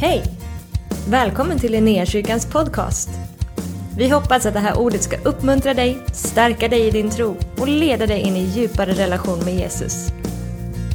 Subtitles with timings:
[0.00, 0.24] Hej!
[1.08, 3.08] Välkommen till Linnéakyrkans podcast.
[3.96, 7.68] Vi hoppas att det här ordet ska uppmuntra dig, stärka dig i din tro och
[7.68, 10.08] leda dig in i djupare relation med Jesus.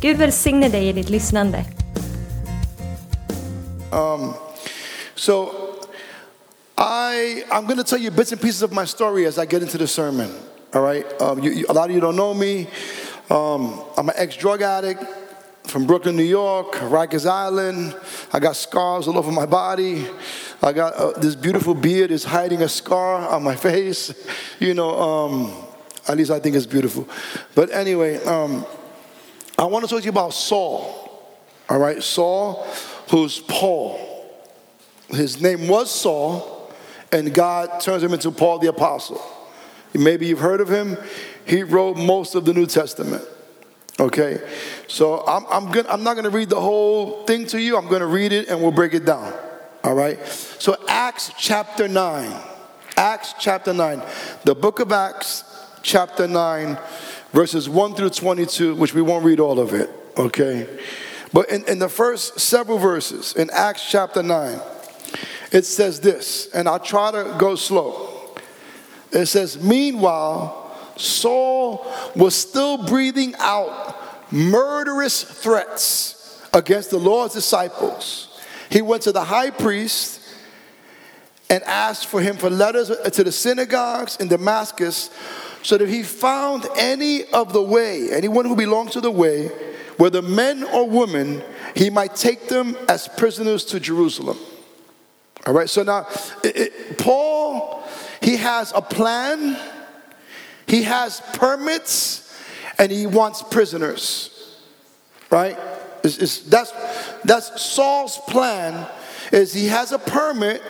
[0.01, 1.65] Gud välsigne dig i ditt lyssnande.
[3.91, 4.33] Um,
[5.15, 5.49] so
[6.77, 9.61] I I'm going to tell you bits and pieces of my story as I get
[9.61, 10.27] into the sermon.
[10.73, 12.67] All right, um, you, you- a lot of you don't know me.
[13.29, 15.03] Um, I'm an ex-drug addict
[15.63, 17.95] from Brooklyn, New York, Rikers Island.
[18.33, 20.07] I got scars all over my body.
[20.61, 24.13] I got uh, this beautiful beard is hiding a scar on my face.
[24.59, 25.53] You know, um,
[26.07, 27.07] at least I think it's beautiful.
[27.55, 28.65] But anyway, um,
[29.57, 30.97] I want to talk to you about Saul.
[31.69, 32.67] All right, Saul,
[33.09, 33.99] who's Paul.
[35.09, 36.73] His name was Saul,
[37.11, 39.21] and God turns him into Paul the Apostle.
[39.93, 40.97] Maybe you've heard of him.
[41.45, 43.23] He wrote most of the New Testament.
[44.01, 44.41] Okay,
[44.87, 47.77] so I'm, I'm, I'm not going to read the whole thing to you.
[47.77, 49.31] I'm going to read it and we'll break it down.
[49.83, 52.35] All right, so Acts chapter 9.
[52.97, 54.01] Acts chapter 9.
[54.43, 55.43] The book of Acts,
[55.83, 56.79] chapter 9,
[57.31, 59.91] verses 1 through 22, which we won't read all of it.
[60.17, 60.67] Okay,
[61.31, 64.59] but in, in the first several verses in Acts chapter 9,
[65.51, 68.33] it says this, and I'll try to go slow.
[69.11, 70.57] It says, Meanwhile,
[70.97, 73.90] Saul was still breathing out
[74.31, 78.39] murderous threats against the Lord's disciples.
[78.69, 80.19] He went to the high priest
[81.49, 85.09] and asked for him for letters to the synagogues in Damascus
[85.63, 89.47] so that if he found any of the way, anyone who belonged to the way,
[89.97, 91.43] whether men or women,
[91.75, 94.37] he might take them as prisoners to Jerusalem.
[95.45, 96.07] All right, so now
[96.43, 97.83] it- it- Paul,
[98.21, 99.57] he has a plan,
[100.67, 102.20] he has permits,
[102.77, 104.29] and he wants prisoners.
[105.29, 105.57] Right?
[106.03, 106.71] It's- it's- that's,
[107.23, 108.87] that's Saul's plan.
[109.31, 110.61] Is he has a permit,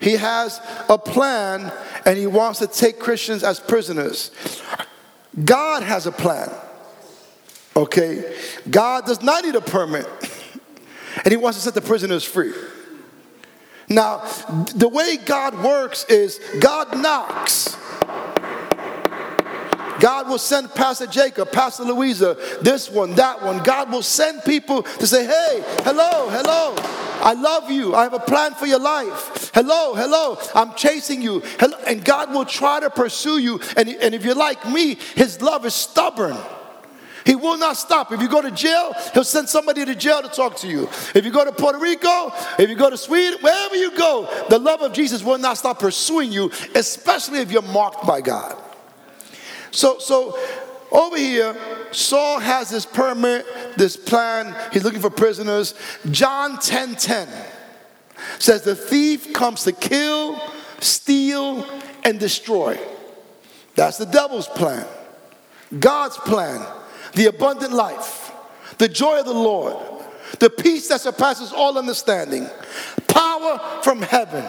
[0.00, 1.72] he has a plan,
[2.04, 4.30] and he wants to take Christians as prisoners.
[5.44, 6.50] God has a plan.
[7.76, 8.36] Okay?
[8.68, 10.06] God does not need a permit,
[11.24, 12.52] and he wants to set the prisoners free.
[13.88, 14.18] Now,
[14.74, 17.76] the way God works is God knocks.
[20.00, 23.62] God will send Pastor Jacob, Pastor Louisa, this one, that one.
[23.62, 26.74] God will send people to say, hey, hello, hello.
[27.22, 27.94] I love you.
[27.94, 29.50] I have a plan for your life.
[29.52, 30.38] Hello, hello.
[30.54, 31.40] I'm chasing you.
[31.58, 31.76] Hello.
[31.86, 33.60] And God will try to pursue you.
[33.76, 36.36] And, and if you're like me, his love is stubborn.
[37.26, 38.10] He will not stop.
[38.12, 40.88] If you go to jail, he'll send somebody to jail to talk to you.
[41.14, 44.58] If you go to Puerto Rico, if you go to Sweden, wherever you go, the
[44.58, 48.56] love of Jesus will not stop pursuing you, especially if you're marked by God.
[49.70, 50.38] So, so
[50.90, 51.56] over here,
[51.92, 54.54] Saul has this permit, this plan.
[54.72, 55.74] He's looking for prisoners.
[56.10, 57.28] John 10 10
[58.38, 60.40] says, The thief comes to kill,
[60.80, 61.66] steal,
[62.04, 62.78] and destroy.
[63.76, 64.86] That's the devil's plan.
[65.78, 66.66] God's plan,
[67.14, 68.32] the abundant life,
[68.78, 69.76] the joy of the Lord,
[70.40, 72.48] the peace that surpasses all understanding,
[73.06, 74.44] power from heaven,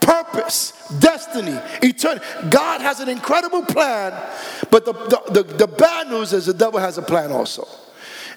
[0.00, 2.24] purpose, destiny, eternity.
[2.50, 4.12] God has an incredible plan,
[4.70, 7.66] but the, the, the, the bad news is the devil has a plan also.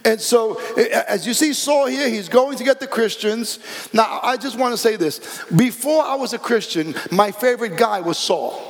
[0.06, 0.60] And so,
[1.08, 3.60] as you see Saul here, he's going to get the Christians.
[3.94, 5.44] Now, I just want to say this.
[5.56, 8.62] Before I was a Christian, my favorite guy was Saul.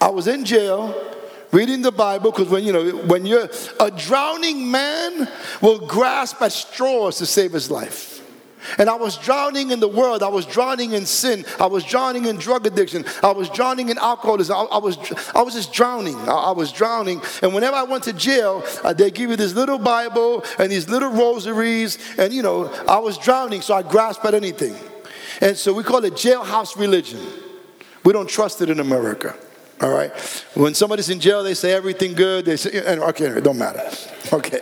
[0.00, 0.94] I was in jail
[1.52, 3.48] reading the Bible because when you know when you're
[3.80, 5.28] a drowning man
[5.62, 8.13] will grasp at straws to save his life.
[8.78, 10.22] And I was drowning in the world.
[10.22, 11.44] I was drowning in sin.
[11.60, 13.04] I was drowning in drug addiction.
[13.22, 14.56] I was drowning in alcoholism.
[14.56, 14.98] I, I was,
[15.34, 16.16] I was just drowning.
[16.28, 17.22] I, I was drowning.
[17.42, 20.88] And whenever I went to jail, uh, they give you this little Bible and these
[20.88, 21.98] little rosaries.
[22.18, 24.74] And you know, I was drowning, so I grasped at anything.
[25.40, 27.20] And so we call it jailhouse religion.
[28.04, 29.34] We don't trust it in America.
[29.80, 30.12] All right.
[30.54, 32.44] When somebody's in jail, they say everything good.
[32.44, 33.82] They say, okay, it don't matter.
[34.32, 34.60] Okay.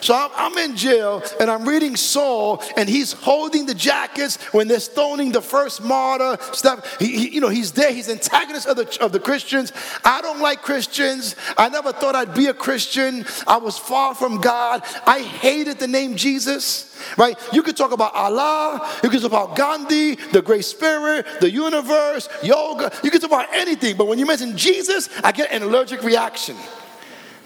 [0.00, 4.80] So I'm, in jail and I'm reading Saul, and he's holding the jackets when they're
[4.80, 6.98] stoning the first martyr stuff.
[6.98, 7.92] He, he- you know, he's there.
[7.92, 9.72] He's antagonist of the of the Christians.
[10.04, 11.36] I don't like Christians.
[11.56, 13.24] I never thought I'd be a Christian.
[13.46, 14.82] I was far from God.
[15.06, 16.86] I hated the name Jesus.
[17.16, 17.38] Right?
[17.52, 18.86] You could talk about Allah.
[19.02, 22.92] You could talk about Gandhi, the Great Spirit, the universe, yoga.
[23.02, 23.96] You could talk about anything.
[23.96, 26.56] But when you mention Jesus, I get an allergic reaction.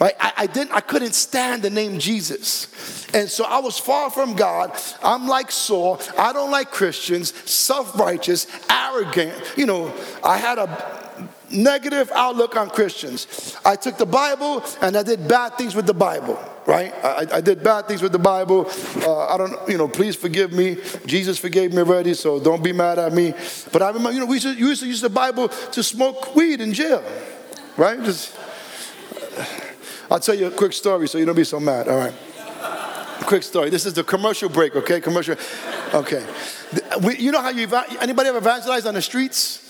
[0.05, 0.15] Right?
[0.21, 3.09] I, I didn't, I couldn't stand the name Jesus.
[3.15, 4.79] And so I was far from God.
[5.03, 5.99] I'm like Saul.
[6.19, 9.55] I don't like Christians, self-righteous, arrogant.
[9.57, 11.11] You know, I had a
[11.51, 13.57] negative outlook on Christians.
[13.65, 16.39] I took the Bible and I did bad things with the Bible.
[16.67, 16.93] right?
[17.03, 18.71] I, I, did bad things with the Bible.
[18.97, 20.77] Uh, I don't, you know, please forgive me.
[21.07, 23.33] Jesus forgave me already, so don't be mad at me.
[23.73, 26.37] But I remember, you know, we used to, used to use the Bible to smoke
[26.37, 27.03] weed in jail,
[27.79, 28.03] right?
[28.05, 28.37] Just,
[30.11, 32.15] I'll tell you a quick story so you don't be so mad, all right?
[33.25, 33.71] quick story.
[33.71, 35.01] This is the commercial break, okay?
[35.01, 35.37] Commercial.
[35.95, 36.25] Okay.
[37.03, 37.69] We, you know how you,
[38.01, 39.64] anybody ever evangelize on the streets?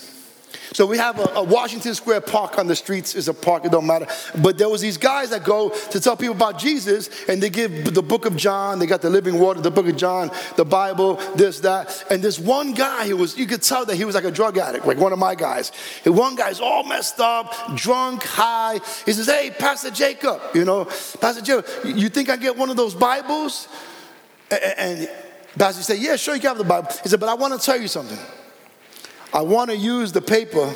[0.74, 3.14] So we have a, a, Washington Square Park on the streets.
[3.14, 4.08] is a park, it don't matter.
[4.42, 7.94] But there was these guys that go to tell people about Jesus, and they give
[7.94, 11.14] the book of John, they got the living water, the book of John, the Bible,
[11.36, 12.04] this, that.
[12.10, 14.58] And this one guy, who was, you could tell that he was like a drug
[14.58, 15.70] addict, like one of my guys.
[16.04, 18.80] And one guy's all messed up, drunk, high.
[19.06, 20.86] He says, hey, Pastor Jacob, you know,
[21.20, 23.68] Pastor Jacob, you think I get one of those Bibles?
[24.50, 25.08] And
[25.56, 26.88] Pastor said, yeah, sure, you can have the Bible.
[27.00, 28.18] He said, but I want to tell you something.
[29.34, 30.72] I want to use the paper,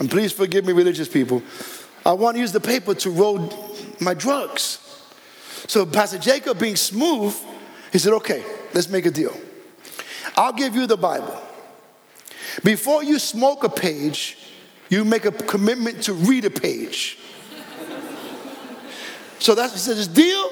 [0.00, 1.42] and please forgive me, religious people.
[2.04, 3.52] I want to use the paper to roll
[4.00, 4.80] my drugs.
[5.68, 7.36] So, Pastor Jacob, being smooth,
[7.92, 8.44] he said, Okay,
[8.74, 9.34] let's make a deal.
[10.36, 11.40] I'll give you the Bible.
[12.64, 14.38] Before you smoke a page,
[14.88, 17.18] you make a commitment to read a page.
[19.38, 20.50] so that's, he says, deal?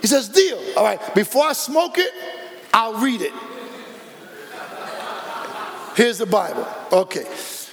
[0.00, 0.60] He says, deal.
[0.76, 2.12] All right, before I smoke it,
[2.72, 3.32] I'll read it.
[5.96, 6.68] Here's the Bible.
[6.92, 7.24] Okay.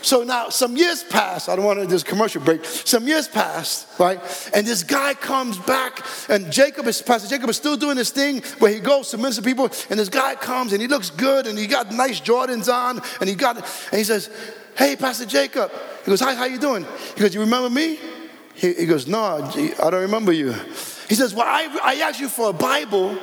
[0.01, 1.49] So now some years pass.
[1.49, 2.63] I don't want to do this commercial break.
[2.65, 4.19] Some years pass, right?
[4.53, 8.41] And this guy comes back, and Jacob is Pastor Jacob is still doing this thing
[8.59, 11.57] where he goes to minister people, and this guy comes and he looks good and
[11.57, 14.29] he got nice Jordans on, and he got and he says,
[14.77, 15.71] Hey, Pastor Jacob.
[16.03, 16.85] He goes, Hi, how you doing?
[17.15, 17.99] He goes, You remember me?
[18.55, 20.53] He, he goes, No, I don't remember you.
[21.09, 23.17] He says, Well, I, I asked you for a Bible,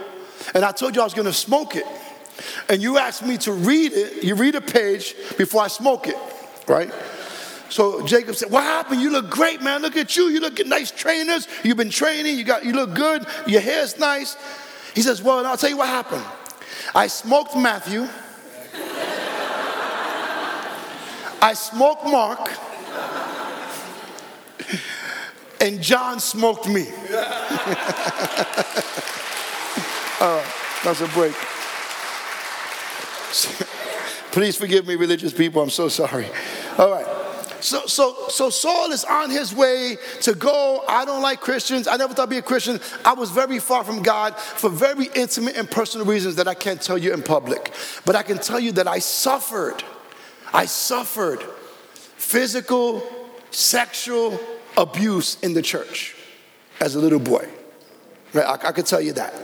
[0.54, 1.84] and I told you I was gonna smoke it
[2.68, 6.16] and you ask me to read it, you read a page before I smoke it,
[6.66, 6.92] right?
[7.70, 9.00] So Jacob said, What happened?
[9.00, 9.82] You look great, man.
[9.82, 10.24] Look at you.
[10.24, 11.46] You look at nice trainers.
[11.62, 12.36] You've been training.
[12.36, 13.24] You got you look good.
[13.46, 14.36] Your hair's nice.
[14.94, 16.24] He says, Well, I'll tell you what happened.
[16.94, 18.08] I smoked Matthew.
[21.42, 22.50] I smoked Mark.
[25.60, 26.88] And John smoked me.
[26.88, 27.26] All right,
[30.20, 30.44] uh,
[30.82, 31.34] that's a break.
[34.32, 35.62] Please forgive me, religious people.
[35.62, 36.26] I'm so sorry.
[36.78, 37.06] All right.
[37.60, 40.82] So, so, so Saul is on his way to go.
[40.88, 41.86] I don't like Christians.
[41.86, 42.80] I never thought I'd be a Christian.
[43.04, 46.80] I was very far from God for very intimate and personal reasons that I can't
[46.80, 47.72] tell you in public.
[48.04, 49.82] But I can tell you that I suffered.
[50.52, 51.42] I suffered
[52.16, 53.02] physical,
[53.50, 54.40] sexual
[54.76, 56.16] abuse in the church
[56.80, 57.46] as a little boy.
[58.32, 58.46] Right?
[58.46, 59.34] I, I can tell you that.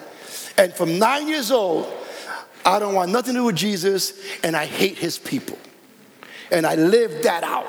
[0.56, 1.93] And from nine years old
[2.67, 5.57] I don't want nothing to do with Jesus, and I hate his people.
[6.51, 7.67] And I live that out.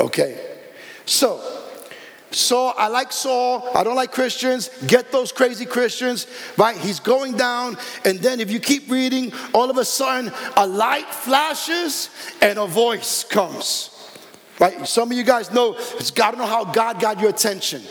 [0.00, 0.40] Okay?
[1.04, 1.40] So,
[2.30, 3.68] Saul, I like Saul.
[3.74, 4.70] I don't like Christians.
[4.86, 6.76] Get those crazy Christians, right?
[6.76, 11.08] He's going down, and then if you keep reading, all of a sudden a light
[11.12, 12.08] flashes
[12.40, 13.90] and a voice comes.
[14.60, 14.86] Right?
[14.86, 17.82] Some of you guys know, it's got to know how God got your attention.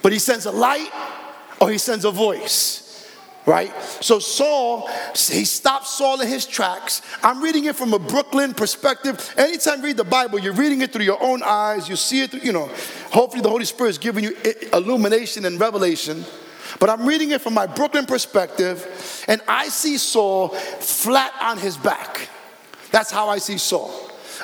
[0.00, 0.90] But he sends a light
[1.60, 2.83] or he sends a voice
[3.46, 3.72] right?
[4.00, 7.02] So Saul, he stopped Saul in his tracks.
[7.22, 9.34] I'm reading it from a Brooklyn perspective.
[9.36, 11.88] Anytime you read the Bible, you're reading it through your own eyes.
[11.88, 12.70] You see it, through, you know.
[13.10, 14.36] Hopefully, the Holy Spirit is giving you
[14.72, 16.24] illumination and revelation.
[16.80, 21.76] But I'm reading it from my Brooklyn perspective, and I see Saul flat on his
[21.76, 22.28] back.
[22.90, 23.92] That's how I see Saul.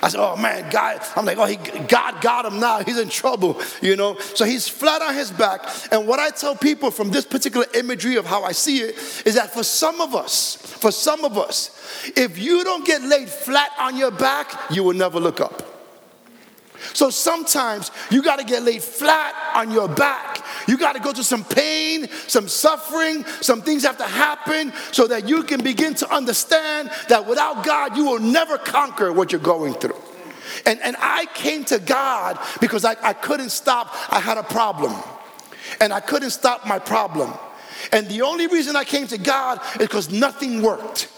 [0.02, 2.82] I said, oh man, God, I'm like, oh, he, God got him now.
[2.82, 4.18] He's in trouble, you know?
[4.18, 5.60] So he's flat on his back.
[5.92, 9.34] And what I tell people from this particular imagery of how I see it is
[9.34, 11.70] that for some of us, for some of us,
[12.16, 15.69] if you don't get laid flat on your back, you will never look up.
[16.92, 20.44] So sometimes you got to get laid flat on your back.
[20.66, 25.06] You got to go through some pain, some suffering, some things have to happen so
[25.06, 29.40] that you can begin to understand that without God, you will never conquer what you're
[29.40, 29.96] going through.
[30.66, 34.94] And, and I came to God because I, I couldn't stop, I had a problem.
[35.80, 37.32] And I couldn't stop my problem.
[37.92, 41.08] And the only reason I came to God is because nothing worked.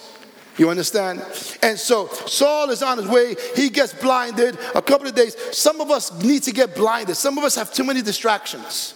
[0.58, 1.24] You understand?
[1.62, 3.36] And so Saul is on his way.
[3.56, 5.36] He gets blinded a couple of days.
[5.56, 7.16] Some of us need to get blinded.
[7.16, 8.94] Some of us have too many distractions.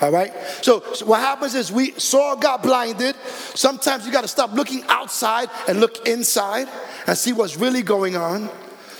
[0.00, 0.32] All right.
[0.60, 3.16] So, so what happens is we Saul got blinded.
[3.54, 6.68] Sometimes you got to stop looking outside and look inside
[7.06, 8.50] and see what's really going on.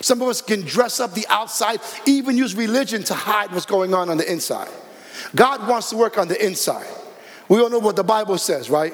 [0.01, 3.93] Some of us can dress up the outside, even use religion to hide what's going
[3.93, 4.69] on on the inside.
[5.35, 6.87] God wants to work on the inside.
[7.47, 8.93] We all know what the Bible says, right?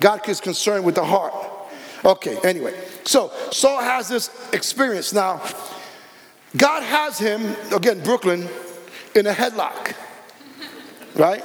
[0.00, 1.32] God is concerned with the heart.
[2.06, 2.72] Okay, anyway.
[3.04, 5.12] So Saul has this experience.
[5.12, 5.42] Now,
[6.56, 8.48] God has him, again, Brooklyn,
[9.16, 9.92] in a headlock.
[11.16, 11.42] Right?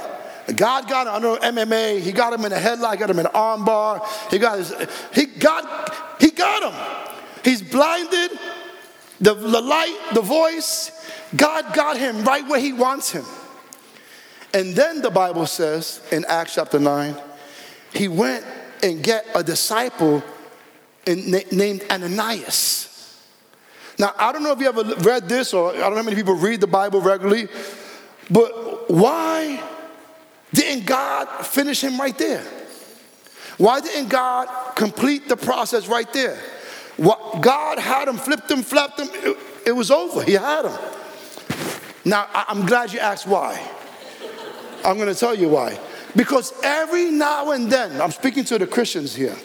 [0.56, 3.32] God got him, under MMA, he got him in a headlock, got him in an
[3.32, 4.06] armbar.
[4.30, 4.72] He got his,
[5.14, 7.18] he got, he got him.
[7.44, 8.38] He's blinded,
[9.20, 10.92] the, the light, the voice.
[11.36, 13.26] God got him right where he wants him.
[14.54, 17.16] And then the Bible says in Acts chapter 9,
[17.94, 18.46] he went
[18.84, 20.24] and get a disciple
[21.08, 22.88] named Ananias.
[23.98, 26.16] Now, I don't know if you ever read this or I don't know how many
[26.16, 27.48] people read the Bible regularly,
[28.30, 29.62] but why
[30.54, 32.44] didn't God finish him right there?
[33.58, 36.40] Why didn't God complete the process right there?
[36.98, 40.24] What God had him, flipped him, flapped him, it, it was over.
[40.24, 40.78] He had him.
[42.04, 43.62] Now, I'm glad you asked why.
[44.84, 45.80] I'm going to tell you why.
[46.16, 49.36] Because every now and then, I'm speaking to the Christians here.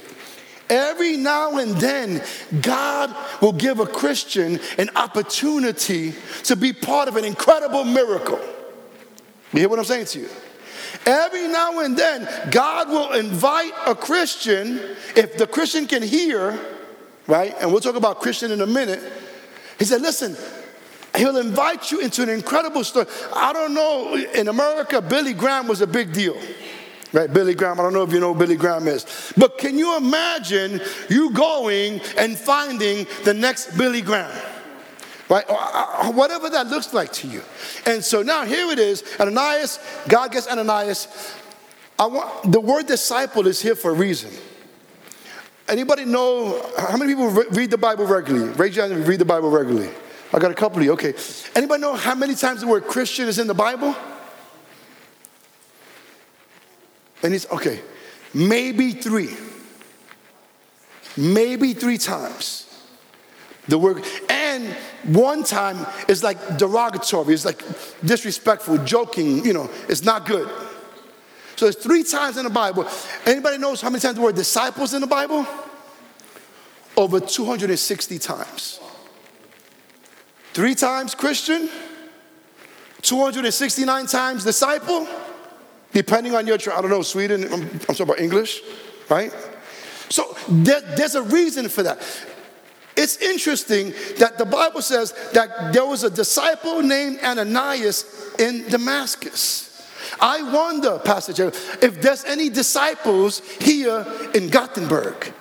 [0.69, 2.23] Every now and then,
[2.61, 8.41] God will give a Christian an opportunity to be part of an incredible miracle.
[9.53, 10.29] You hear what I'm saying to you?
[11.05, 14.81] Every now and then, God will invite a Christian,
[15.15, 16.59] if the Christian can hear,
[17.29, 17.55] right?
[17.61, 19.01] And we'll talk about Christian in a minute.
[19.79, 20.37] He said, Listen,
[21.17, 23.07] he'll invite you into an incredible story.
[23.33, 26.37] I don't know, in America, Billy Graham was a big deal.
[27.13, 29.33] Right, Billy Graham, I don't know if you know Billy Graham is.
[29.37, 34.37] But can you imagine you going and finding the next Billy Graham?
[35.29, 35.49] Right?
[35.49, 37.43] Or uh, whatever that looks like to you.
[37.85, 41.35] And so now here it is Ananias, God gets Ananias.
[41.99, 44.31] I want, the word disciple is here for a reason.
[45.69, 48.53] Anybody know how many people read the Bible regularly?
[48.53, 49.91] Raise your hand and read the Bible regularly.
[50.33, 50.93] I got a couple of you.
[50.93, 51.15] Okay.
[51.55, 53.97] Anybody know how many times the word Christian is in the Bible?
[57.27, 57.81] And it's okay,
[58.33, 59.37] maybe three.
[61.17, 62.73] Maybe three times.
[63.67, 64.65] The word, and
[65.03, 67.65] one time is like derogatory, it's like
[68.05, 70.49] disrespectful, joking, you know, it's not good.
[71.57, 72.89] So it's three times in the Bible.
[73.25, 75.45] Anybody knows how many times the word disciples in the Bible?
[76.97, 78.79] Over 260 times.
[80.53, 81.71] Three times Christian,
[83.03, 85.09] 269 times disciple,
[85.97, 88.61] depending on your, I don't know, Sweden, I'm, I'm talking about English,
[89.09, 89.35] right?
[90.11, 91.99] So there, there's a reason for that.
[92.99, 98.05] It's interesting that the Bible says that there was a disciple named Ananias
[98.39, 99.91] in Damascus.
[100.21, 105.33] I wonder, Pastor Jerry, if there's any disciples here in Gothenburg.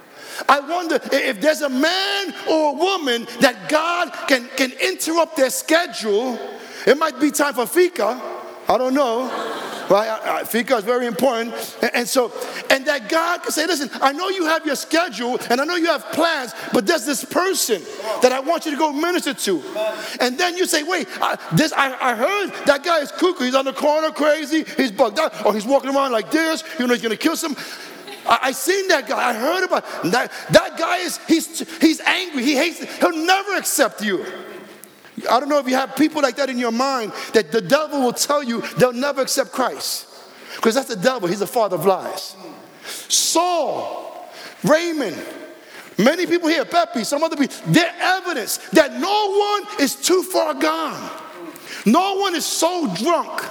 [0.48, 5.50] I wonder if there's a man or a woman that God can, can interrupt their
[5.50, 6.40] schedule.
[6.88, 8.22] It might be time for fika.
[8.70, 9.55] I don't know
[9.90, 10.48] right?
[10.48, 11.54] Fika is very important.
[11.94, 12.32] And, so,
[12.70, 15.76] and that God can say, listen, I know you have your schedule and I know
[15.76, 17.82] you have plans, but there's this person
[18.22, 19.64] that I want you to go minister to.
[20.20, 23.46] And then you say, wait, I, this, I, I heard that guy is cuckoo.
[23.46, 24.64] He's on the corner crazy.
[24.64, 25.46] He's bugged out.
[25.46, 26.64] Or he's walking around like this.
[26.80, 27.56] You know, he's going to kill some.
[28.26, 29.30] I, I seen that guy.
[29.30, 30.32] I heard about that.
[30.52, 32.44] That guy is, he's, he's angry.
[32.44, 34.26] He hates, he'll never accept you.
[35.30, 38.02] I don't know if you have people like that in your mind that the devil
[38.02, 40.08] will tell you they'll never accept Christ.
[40.56, 42.36] Because that's the devil, he's the father of lies.
[42.86, 44.30] Saul,
[44.64, 45.18] Raymond,
[45.98, 50.54] many people here, Pepe, some other people, they're evidence that no one is too far
[50.54, 51.12] gone.
[51.86, 53.42] No one is so drunk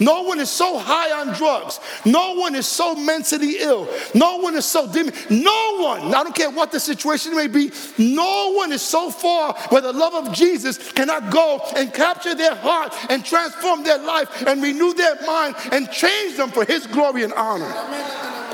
[0.00, 1.80] no one is so high on drugs.
[2.04, 3.88] No one is so mentally ill.
[4.14, 5.10] No one is so dim.
[5.30, 9.54] No one, I don't care what the situation may be, no one is so far
[9.68, 14.46] where the love of Jesus cannot go and capture their heart and transform their life
[14.46, 17.72] and renew their mind and change them for his glory and honor.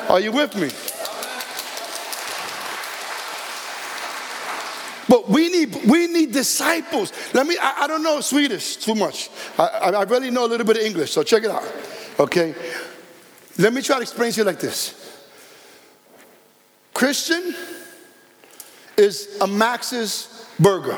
[0.09, 0.71] Are you with me?
[5.11, 7.12] But we need, we need disciples.
[7.35, 9.29] Let me, I, I don't know Swedish too much.
[9.59, 11.64] I, I, really know a little bit of English, so check it out.
[12.21, 12.55] Okay?
[13.59, 14.95] Let me try to explain to you like this
[16.95, 17.57] Christian
[18.97, 20.97] is a Max's burger.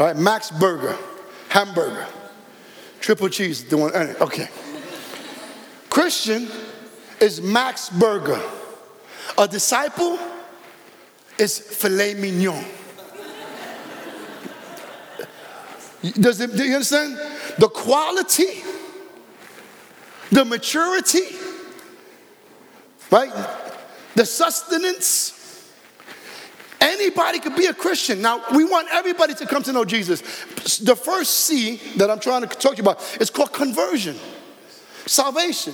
[0.00, 0.96] All right, Max burger,
[1.50, 2.08] hamburger,
[3.00, 4.48] triple cheese, the one, okay.
[5.90, 6.48] Christian
[7.20, 8.42] is Max burger.
[9.38, 10.18] A disciple
[11.38, 12.64] is filet mignon.
[16.20, 17.16] Does it, do you understand?
[17.58, 18.62] The quality,
[20.30, 21.36] the maturity,
[23.10, 23.32] right?
[24.14, 25.40] The sustenance.
[26.80, 28.20] Anybody could be a Christian.
[28.20, 30.20] Now, we want everybody to come to know Jesus.
[30.78, 34.16] The first C that I'm trying to talk to you about is called conversion,
[35.06, 35.72] salvation.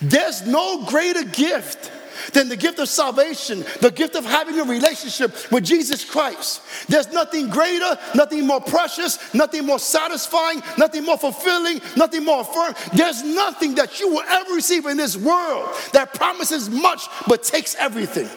[0.00, 1.87] There's no greater gift
[2.32, 6.62] than the gift of salvation, the gift of having a relationship with Jesus Christ.
[6.88, 12.74] There's nothing greater, nothing more precious, nothing more satisfying, nothing more fulfilling, nothing more firm.
[12.94, 17.74] There's nothing that you will ever receive in this world that promises much but takes
[17.76, 18.28] everything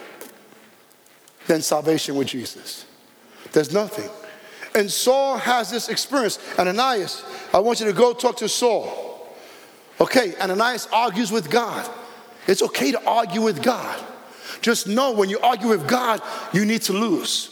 [1.46, 2.86] than salvation with Jesus.
[3.52, 4.08] There's nothing.
[4.74, 6.38] And Saul has this experience.
[6.58, 9.36] Ananias, I want you to go talk to Saul.
[10.00, 11.88] Okay, Ananias argues with God.
[12.46, 14.02] It's okay to argue with God.
[14.60, 16.22] Just know when you argue with God,
[16.52, 17.48] you need to lose.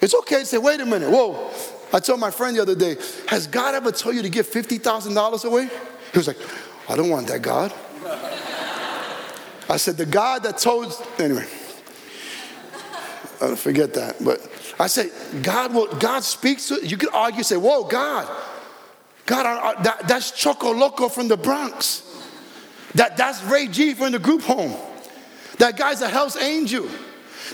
[0.00, 1.50] It's okay to say, wait a minute, whoa.
[1.92, 2.96] I told my friend the other day,
[3.28, 5.68] has God ever told you to give $50,000 away?
[6.12, 6.36] He was like,
[6.88, 7.72] I don't want that, God.
[9.68, 11.46] I said, the God that told, anyway,
[13.40, 14.22] I forget that.
[14.22, 14.46] But
[14.78, 15.10] I said,
[15.42, 18.28] God will, God speaks to, you can argue, say, whoa, God,
[19.26, 22.02] God, I, I, that, that's Choco Loco from the Bronx.
[22.94, 24.74] That, that's Ray G from the group home.
[25.58, 26.88] That guy's a Hell's Angel.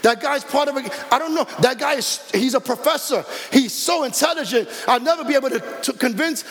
[0.02, 0.90] That guy's part of it.
[1.12, 1.46] I don't know.
[1.60, 3.24] That guy is, he's a professor.
[3.52, 4.68] He's so intelligent.
[4.86, 6.44] I'll never be able to, to convince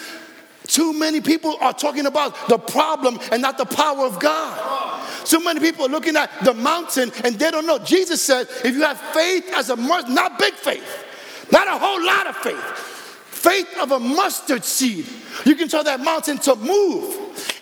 [0.68, 5.08] too many people are talking about the problem and not the power of God.
[5.26, 7.80] So many people are looking at the mountain and they don't know.
[7.80, 11.06] Jesus said, if you have faith as a mustard, not big faith,
[11.52, 15.08] not a whole lot of faith, faith of a mustard seed,
[15.46, 17.19] you can tell that mountain to move.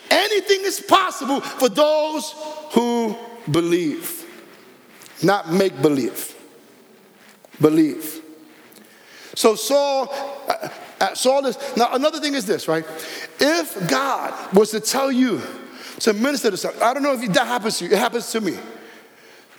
[0.09, 2.33] Anything is possible for those
[2.71, 3.15] who
[3.49, 4.25] believe,
[5.23, 6.35] not make believe.
[7.59, 8.21] Believe.
[9.35, 10.09] So Saul,
[10.47, 12.85] uh, uh, Saul is, now another thing is this, right?
[13.39, 15.41] If God was to tell you
[15.99, 18.41] to minister to something, I don't know if that happens to you, it happens to
[18.41, 18.57] me.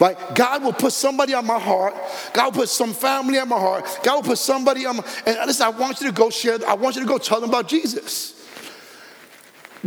[0.00, 0.16] Right?
[0.34, 1.94] God will put somebody on my heart.
[2.32, 3.84] God will put some family on my heart.
[4.04, 6.74] God will put somebody on my, and listen, I want you to go share, I
[6.74, 8.37] want you to go tell them about Jesus.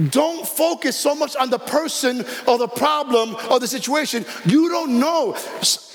[0.09, 4.25] Don't focus so much on the person or the problem or the situation.
[4.45, 5.35] You don't know.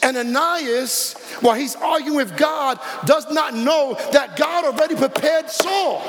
[0.03, 6.03] And Ananias, while he's arguing with God, does not know that God already prepared Saul.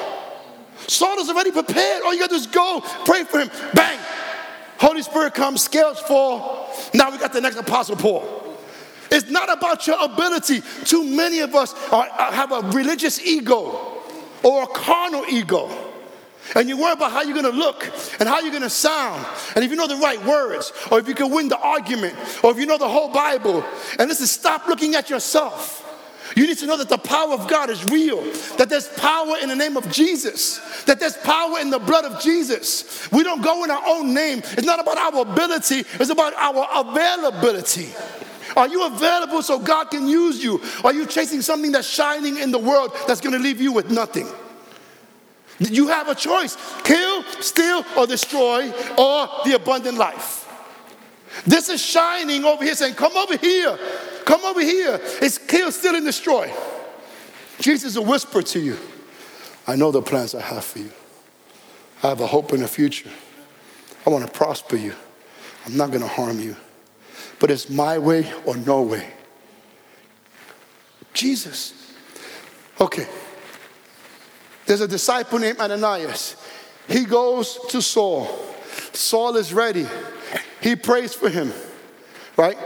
[0.87, 2.03] Saul is already prepared.
[2.03, 3.49] All you got to do is go, pray for him.
[3.73, 3.99] Bang!
[4.79, 6.69] Holy Spirit comes, scales fall.
[6.93, 8.43] Now we got the next apostle Paul.
[9.09, 10.61] It's not about your ability.
[10.83, 14.01] Too many of us are, uh, have a religious ego
[14.43, 15.86] or a carnal ego.
[16.55, 19.71] And you worry about how you're gonna look and how you're gonna sound, and if
[19.71, 22.65] you know the right words, or if you can win the argument, or if you
[22.65, 23.63] know the whole Bible.
[23.99, 25.83] And listen, stop looking at yourself.
[26.35, 28.21] You need to know that the power of God is real,
[28.57, 32.21] that there's power in the name of Jesus, that there's power in the blood of
[32.21, 33.09] Jesus.
[33.11, 34.39] We don't go in our own name.
[34.39, 37.89] It's not about our ability, it's about our availability.
[38.55, 40.61] Are you available so God can use you?
[40.83, 44.27] Are you chasing something that's shining in the world that's gonna leave you with nothing?
[45.59, 50.43] You have a choice kill, steal, or destroy, or the abundant life.
[51.45, 53.77] This is shining over here saying, Come over here,
[54.25, 54.99] come over here.
[55.21, 56.51] It's kill, steal, and destroy.
[57.59, 58.77] Jesus will whisper to you,
[59.65, 60.91] I know the plans I have for you.
[62.03, 63.09] I have a hope in the future.
[64.05, 64.93] I want to prosper you.
[65.65, 66.55] I'm not going to harm you.
[67.39, 69.11] But it's my way or no way.
[71.13, 71.73] Jesus.
[72.79, 73.07] Okay.
[74.67, 76.35] There's a disciple named Ananias.
[76.87, 78.27] He goes to Saul.
[78.93, 79.87] Saul is ready.
[80.61, 81.53] He prays for him,
[82.35, 82.57] right?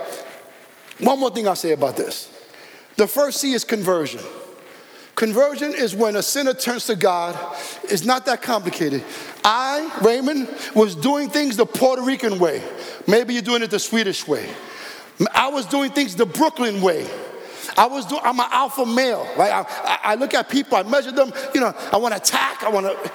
[1.00, 2.28] One more thing I'll say about this.
[2.98, 4.22] The first C is conversion.
[5.16, 7.38] Conversion is when a sinner turns to God.
[7.84, 9.04] It's not that complicated.
[9.44, 12.64] I, Raymond, was doing things the Puerto Rican way.
[13.08, 14.50] Maybe you're doing it the Swedish way.
[15.34, 17.08] I was doing things the Brooklyn way.
[17.78, 19.66] I was doing, I'm an alpha male, right?
[19.66, 22.70] I, I look at people, I measure them, you know, I want to attack, I
[22.70, 23.12] want to,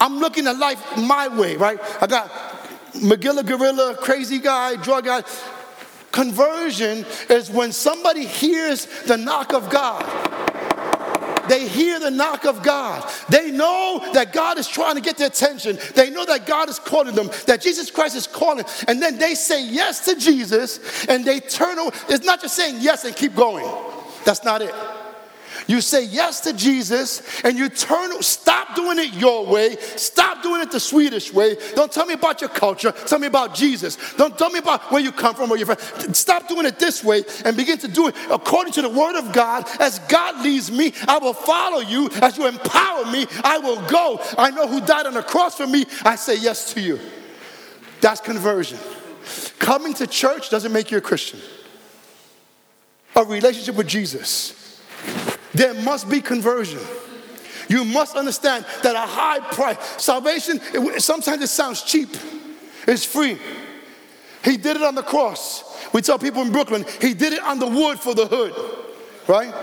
[0.00, 1.78] I'm looking at life my way, right?
[2.00, 2.30] I got
[2.94, 5.22] Magilla Gorilla, crazy guy, drug guy.
[6.10, 10.02] Conversion is when somebody hears the knock of God.
[11.48, 13.10] They hear the knock of God.
[13.28, 15.78] They know that God is trying to get their attention.
[15.94, 18.64] They know that God is calling them, that Jesus Christ is calling.
[18.88, 21.78] And then they say yes to Jesus and they turn.
[22.08, 23.66] It's not just saying yes and keep going.
[24.24, 24.74] That's not it.
[25.66, 29.76] You say yes to Jesus and you turn, stop doing it your way.
[29.76, 31.56] Stop doing it the Swedish way.
[31.74, 32.92] Don't tell me about your culture.
[32.92, 33.96] Tell me about Jesus.
[34.14, 36.16] Don't tell me about where you come from or your friend.
[36.16, 39.32] Stop doing it this way and begin to do it according to the word of
[39.32, 39.64] God.
[39.80, 42.10] As God leads me, I will follow you.
[42.20, 44.20] As you empower me, I will go.
[44.36, 45.84] I know who died on the cross for me.
[46.04, 46.98] I say yes to you.
[48.00, 48.78] That's conversion.
[49.58, 51.40] Coming to church doesn't make you a Christian.
[53.14, 54.61] A relationship with Jesus
[55.54, 56.80] there must be conversion.
[57.68, 62.10] You must understand that a high price, salvation, it, sometimes it sounds cheap,
[62.86, 63.38] it's free.
[64.44, 65.64] He did it on the cross.
[65.92, 68.54] We tell people in Brooklyn, he did it on the wood for the hood,
[69.28, 69.54] right?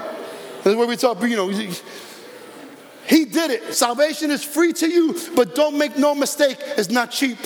[0.63, 1.49] That's what we people, you know.
[1.49, 3.73] He did it.
[3.73, 7.39] Salvation is free to you, but don't make no mistake, it's not cheap.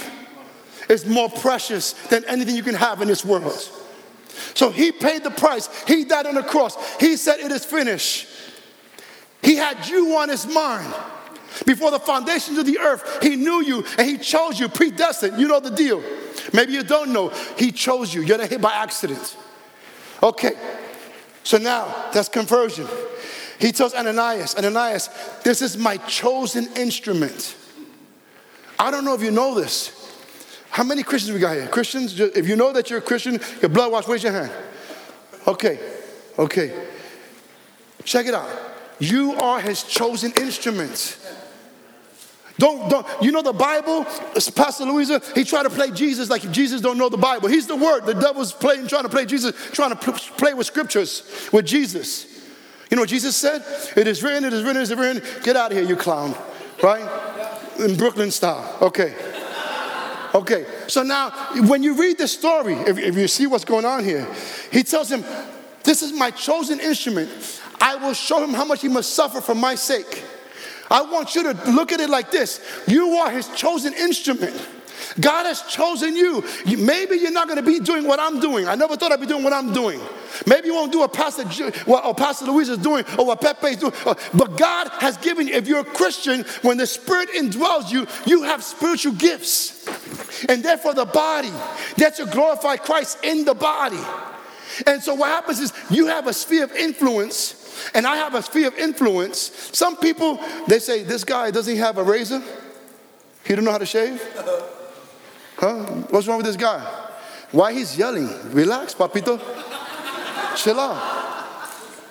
[0.89, 3.69] It's more precious than anything you can have in this world.
[4.53, 5.69] So he paid the price.
[5.85, 6.75] He died on the cross.
[6.99, 8.27] He said, It is finished.
[9.43, 10.93] He had you on his mind.
[11.65, 15.39] Before the foundations of the earth, he knew you and he chose you, predestined.
[15.39, 16.03] You know the deal.
[16.51, 17.29] Maybe you don't know.
[17.57, 18.23] He chose you.
[18.23, 19.37] You're not hit by accident.
[20.21, 20.53] Okay.
[21.43, 22.87] So now that's conversion.
[23.59, 25.09] He tells Ananias, Ananias,
[25.43, 27.55] this is my chosen instrument.
[28.79, 29.99] I don't know if you know this.
[30.69, 31.67] How many Christians we got here?
[31.67, 32.19] Christians?
[32.19, 34.51] If you know that you're a Christian, your blood washed, raise your hand.
[35.45, 35.79] Okay.
[36.39, 36.87] Okay.
[38.03, 38.72] Check it out.
[38.99, 41.17] You are his chosen instrument.
[42.59, 44.05] Don't, don't, you know the Bible?
[44.55, 47.49] Pastor Louisa, he tried to play Jesus like Jesus don't know the Bible.
[47.49, 48.05] He's the word.
[48.05, 52.27] The devil's playing, trying to play Jesus, trying to play with scriptures with Jesus.
[52.91, 53.63] You know what Jesus said?
[53.97, 55.23] It is written, it is written, it is written.
[55.43, 56.35] Get out of here, you clown.
[56.83, 57.01] Right?
[57.79, 58.77] In Brooklyn style.
[58.81, 59.15] Okay.
[60.35, 60.65] Okay.
[60.87, 61.31] So now,
[61.67, 64.27] when you read the story, if, if you see what's going on here,
[64.71, 65.23] he tells him,
[65.83, 67.61] This is my chosen instrument.
[67.81, 70.23] I will show him how much he must suffer for my sake.
[70.89, 74.69] I want you to look at it like this you are his chosen instrument.
[75.19, 76.43] God has chosen you.
[76.77, 78.67] Maybe you're not going to be doing what I'm doing.
[78.67, 79.99] I never thought I'd be doing what I'm doing.
[80.47, 81.43] Maybe you won't do what Pastor,
[81.85, 83.93] what or Pastor Louise is doing or what Pepe is doing.
[84.05, 88.43] But God has given you, if you're a Christian, when the Spirit indwells you, you
[88.43, 89.85] have spiritual gifts.
[90.49, 91.51] And therefore, the body,
[91.97, 94.01] that to glorify Christ in the body.
[94.85, 98.41] And so, what happens is you have a sphere of influence and I have a
[98.41, 99.69] sphere of influence.
[99.73, 102.41] Some people, they say, this guy, does he have a razor?
[103.45, 104.21] He don't know how to shave?
[105.57, 105.83] Huh?
[106.09, 106.79] What's wrong with this guy?
[107.51, 108.29] Why he's yelling?
[108.51, 109.39] Relax, papito.
[110.55, 111.21] Chill out.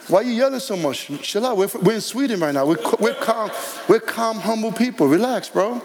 [0.08, 1.10] Why are you yelling so much?
[1.22, 1.56] Chill out.
[1.56, 2.66] We're, we're in Sweden right now.
[2.66, 3.50] We're, we're, calm,
[3.88, 5.06] we're calm, humble people.
[5.08, 5.80] Relax, bro.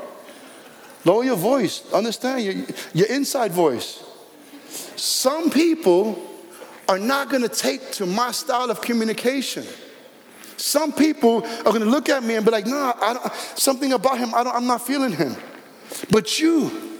[1.05, 1.83] Lower your voice.
[1.93, 2.55] Understand your,
[2.93, 4.03] your inside voice.
[4.95, 6.26] Some people
[6.87, 9.65] are not going to take to my style of communication.
[10.57, 12.93] Some people are going to look at me and be like, no,
[13.55, 15.35] something about him, I am not feeling him.
[16.09, 16.99] But you,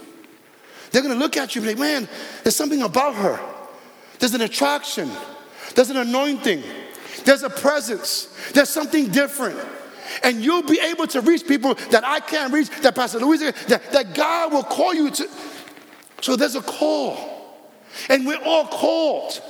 [0.90, 2.08] they're going to look at you and be like, man,
[2.42, 3.40] there's something about her.
[4.18, 5.10] There's an attraction,
[5.74, 6.62] there's an anointing,
[7.24, 9.58] there's a presence, there's something different.
[10.22, 13.90] And you'll be able to reach people that I can't reach, that Pastor Louis, that,
[13.92, 15.28] that God will call you to.
[16.20, 17.16] So there's a call.
[18.08, 19.40] And we're all called.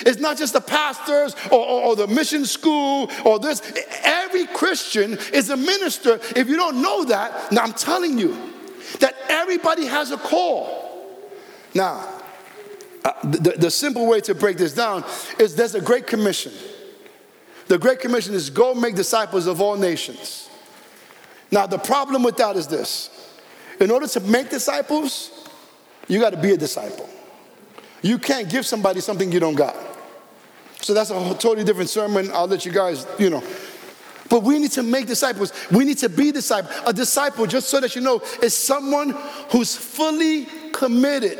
[0.00, 3.60] It's not just the pastors or, or, or, the mission school or this.
[4.02, 6.20] Every Christian is a minister.
[6.36, 8.36] If you don't know that, now I'm telling you
[9.00, 11.10] that everybody has a call.
[11.74, 12.08] Now,
[13.04, 15.04] uh, the, the simple way to break this down
[15.38, 16.52] is there's a great commission.
[17.66, 20.48] The great commission is go make disciples of all nations.
[21.50, 23.10] Now, the problem with that is this
[23.80, 25.48] in order to make disciples,
[26.08, 27.08] you got to be a disciple.
[28.04, 29.74] You can't give somebody something you don't got.
[30.82, 32.30] So that's a totally different sermon.
[32.34, 33.42] I'll let you guys, you know.
[34.28, 35.54] But we need to make disciples.
[35.70, 36.74] We need to be disciples.
[36.84, 39.16] A disciple, just so that you know, is someone
[39.50, 41.38] who's fully committed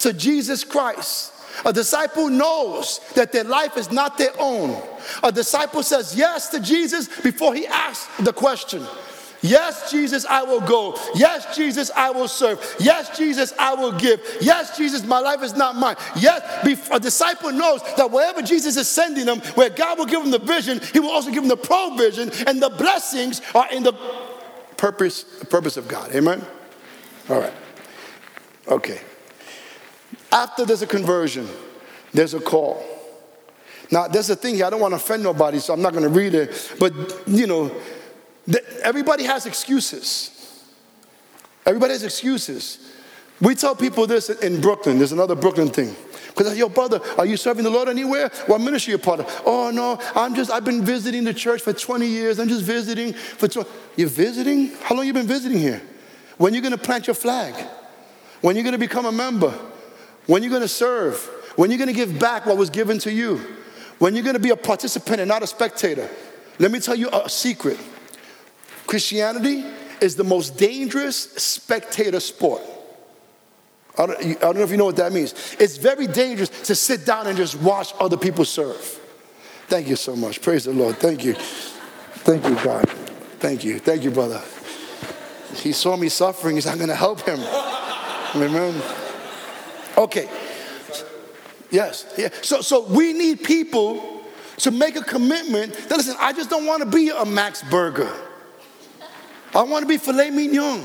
[0.00, 1.34] to Jesus Christ.
[1.64, 4.82] A disciple knows that their life is not their own.
[5.22, 8.84] A disciple says yes to Jesus before he asks the question
[9.42, 10.98] Yes, Jesus, I will go.
[11.14, 12.76] Yes, Jesus, I will serve.
[12.78, 14.20] Yes, Jesus, I will give.
[14.40, 15.96] Yes, Jesus, my life is not mine.
[16.16, 16.42] Yes,
[16.90, 20.38] a disciple knows that wherever Jesus is sending them, where God will give them the
[20.38, 23.94] vision, He will also give them the provision, and the blessings are in the
[24.76, 26.14] purpose, purpose of God.
[26.14, 26.44] Amen?
[27.28, 27.54] All right.
[28.68, 29.00] Okay.
[30.32, 31.48] After there's a conversion,
[32.12, 32.84] there's a call.
[33.90, 34.66] Now, there's a thing here.
[34.66, 36.74] I don't want to offend nobody, so I'm not going to read it.
[36.78, 36.92] But,
[37.26, 37.74] you know,
[38.82, 40.36] Everybody has excuses.
[41.66, 42.78] Everybody has excuses.
[43.40, 44.98] We tell people this in Brooklyn.
[44.98, 45.94] There's another Brooklyn thing.
[46.26, 48.30] Because yo, brother, are you serving the Lord anywhere?
[48.46, 49.42] What ministry you part of?
[49.44, 52.38] Oh no, I'm just I've been visiting the church for 20 years.
[52.38, 53.68] I'm just visiting for 20.
[53.96, 54.72] You're visiting?
[54.82, 55.82] How long you been visiting here?
[56.38, 57.54] When you gonna plant your flag?
[58.40, 59.52] When you gonna become a member?
[60.26, 61.18] When you gonna serve?
[61.56, 63.38] When you gonna give back what was given to you?
[63.98, 66.08] When you gonna be a participant and not a spectator?
[66.58, 67.78] Let me tell you a secret.
[68.90, 69.64] Christianity
[70.00, 72.60] is the most dangerous spectator sport.
[73.96, 75.54] I don't, I don't, know if you know what that means.
[75.60, 78.80] It's very dangerous to sit down and just watch other people serve.
[79.68, 80.42] Thank you so much.
[80.42, 80.96] Praise the Lord.
[80.96, 81.34] Thank you.
[81.34, 82.88] Thank you, God.
[83.38, 83.78] Thank you.
[83.78, 84.42] Thank you, brother.
[85.54, 86.56] He saw me suffering.
[86.56, 87.38] He said, I'm going to help him.
[88.34, 88.82] Amen.
[89.96, 90.28] Okay.
[91.70, 92.12] Yes.
[92.18, 92.30] Yeah.
[92.42, 94.24] So, so we need people
[94.56, 98.12] to make a commitment that listen, I just don't want to be a Max Burger.
[99.54, 100.84] I want to be filet mignon.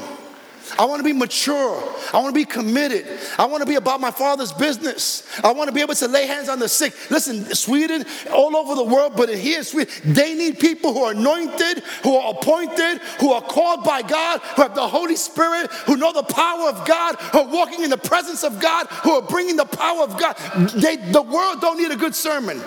[0.80, 1.82] I want to be mature.
[2.14, 3.06] I want to be committed.
[3.38, 5.24] I want to be about my father's business.
[5.44, 6.94] I want to be able to lay hands on the sick.
[7.12, 11.12] Listen, Sweden, all over the world, but here in Sweden, they need people who are
[11.12, 15.98] anointed, who are appointed, who are called by God, who have the Holy Spirit, who
[15.98, 19.22] know the power of God, who are walking in the presence of God, who are
[19.22, 20.36] bringing the power of God.
[20.72, 22.62] They, the world don't need a good sermon.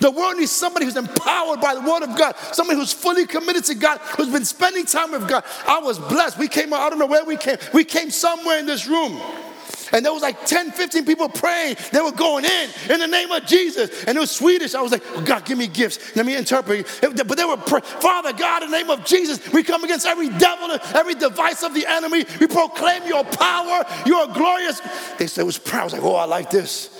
[0.00, 3.64] The world needs somebody who's empowered by the word of God, somebody who's fully committed
[3.64, 5.44] to God, who's been spending time with God.
[5.66, 6.38] I was blessed.
[6.38, 7.56] We came, I don't know where we came.
[7.72, 9.20] We came somewhere in this room.
[9.92, 11.76] And there was like 10, 15 people praying.
[11.92, 14.04] They were going in, in the name of Jesus.
[14.04, 14.74] And it was Swedish.
[14.74, 16.16] I was like, oh God, give me gifts.
[16.16, 16.86] Let me interpret.
[17.00, 20.76] But they were, Father God, in the name of Jesus, we come against every devil,
[20.94, 22.24] every device of the enemy.
[22.40, 23.84] We proclaim your power.
[24.04, 24.80] You are glorious.
[25.18, 25.82] They said it was proud.
[25.82, 26.90] I was like, oh, I like this.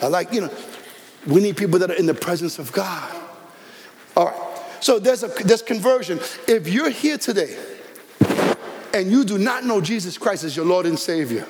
[0.00, 0.50] I like, you know,
[1.26, 3.14] we need people that are in the presence of God.
[4.16, 4.52] All right.
[4.80, 6.18] So there's a there's conversion.
[6.48, 7.56] If you're here today
[8.92, 11.46] and you do not know Jesus Christ as your Lord and Savior,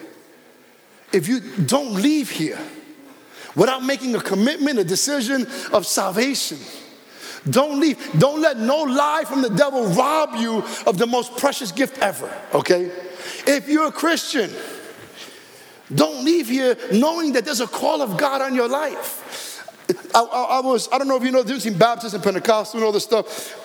[1.12, 2.58] if you don't leave here
[3.56, 6.58] without making a commitment, a decision of salvation,
[7.48, 7.98] don't leave.
[8.18, 12.32] Don't let no lie from the devil rob you of the most precious gift ever,
[12.54, 12.90] okay?
[13.46, 14.50] If you're a Christian,
[15.94, 19.21] don't leave here knowing that there's a call of God on your life.
[20.14, 22.22] I, I, I, was, I don't know if you know the difference between Baptist and
[22.22, 23.58] Pentecostal and all this stuff.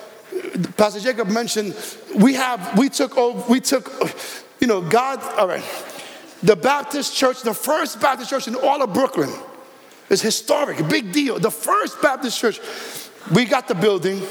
[0.76, 1.76] Pastor Jacob mentioned
[2.16, 3.92] we have, we took over, we took,
[4.60, 5.64] you know, God, all right.
[6.44, 9.32] The Baptist church, the first Baptist church in all of Brooklyn
[10.10, 11.40] is historic, big deal.
[11.40, 12.60] The first Baptist church,
[13.34, 14.22] we got the building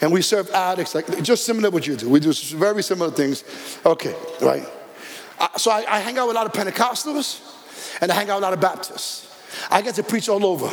[0.00, 2.08] and we serve addicts, like just similar to what you do.
[2.08, 3.44] We do very similar things.
[3.84, 4.66] Okay, right.
[5.56, 7.40] So I, I hang out with a lot of Pentecostals
[8.00, 9.27] and I hang out with a lot of Baptists.
[9.70, 10.70] I get to preach all over.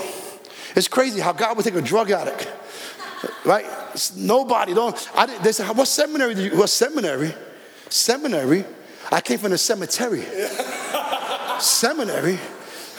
[0.76, 2.52] It's crazy how God would take a drug addict,
[3.46, 3.66] right?
[4.16, 5.10] Nobody don't.
[5.16, 6.60] I didn't, they said, "What seminary did you?
[6.60, 7.34] What seminary?
[7.90, 8.66] Seminary?
[9.12, 10.24] I came from the cemetery.
[11.60, 12.40] seminary?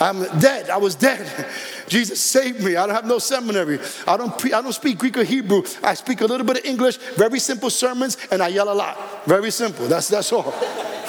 [0.01, 0.70] I'm dead.
[0.70, 1.46] I was dead.
[1.88, 2.77] Jesus saved me.
[2.77, 3.79] I don't have no seminary.
[4.07, 5.62] I don't, pre- I don't speak Greek or Hebrew.
[5.83, 9.25] I speak a little bit of English, very simple sermons, and I yell a lot.
[9.27, 9.87] Very simple.
[9.87, 10.55] That's, that's all.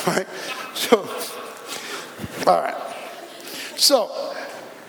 [0.06, 0.28] Right?
[0.74, 1.00] So,
[2.48, 2.76] all right.
[3.76, 4.27] So,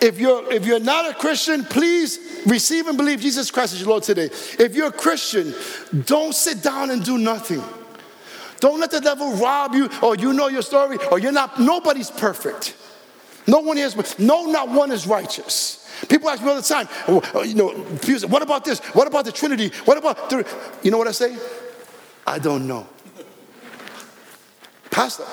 [0.01, 3.89] if you're, if you're not a Christian, please receive and believe Jesus Christ as your
[3.89, 4.25] Lord today.
[4.25, 5.53] If you're a Christian,
[6.05, 7.63] don't sit down and do nothing.
[8.59, 12.11] Don't let the devil rob you, or you know your story, or you're not, nobody's
[12.11, 12.75] perfect.
[13.47, 15.89] No one is, no, not one is righteous.
[16.07, 17.69] People ask me all the time, oh, oh you know,
[18.27, 18.79] what about this?
[18.93, 19.69] What about the Trinity?
[19.85, 20.47] What about the,
[20.83, 21.37] you know what I say?
[22.27, 22.87] I don't know.
[24.91, 25.25] Pastor,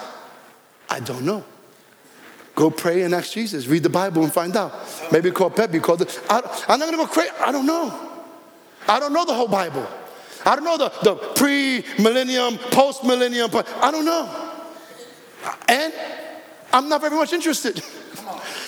[0.89, 1.45] I don't know.
[2.57, 3.67] Go pray and ask Jesus.
[3.67, 4.73] Read the Bible and find out.
[5.13, 5.79] Maybe call Pepe.
[5.79, 6.07] Call the.
[6.31, 6.39] I,
[6.73, 7.31] am not gonna go crazy.
[7.39, 7.95] I don't know.
[8.89, 9.87] I don't know the whole Bible.
[10.45, 13.51] I don't know the, the pre-millennium, post-millennium.
[13.51, 14.55] But I don't know.
[15.69, 15.93] And
[16.73, 17.83] I'm not very much interested.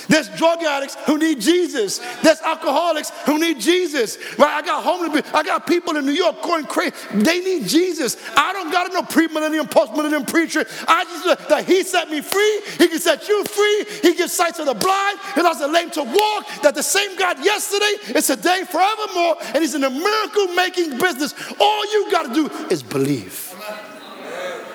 [0.09, 2.01] There's drug addicts who need Jesus.
[2.23, 4.19] There's alcoholics who need Jesus.
[4.39, 4.51] Right?
[4.51, 5.39] I got homeless people.
[5.39, 6.95] I got people in New York going crazy.
[7.13, 8.17] They need Jesus.
[8.37, 10.65] I don't got know pre-millennium, post-millennium preacher.
[10.87, 12.61] I just uh, that He set me free.
[12.79, 13.85] He can set you free.
[14.03, 15.19] He gives sight to the blind.
[15.35, 16.47] He allows the lame to walk.
[16.63, 21.35] That the same God yesterday is today, forevermore, and He's in a miracle-making business.
[21.61, 23.55] All you got to do is believe.